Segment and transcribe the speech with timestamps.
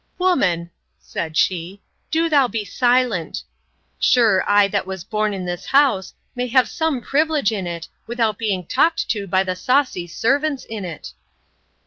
[0.17, 3.43] Woman, said she, do thou be silent!
[3.99, 8.39] Sure, I that was born in this house, may have some privilege in it, without
[8.39, 11.13] being talked to by the saucy servants in it!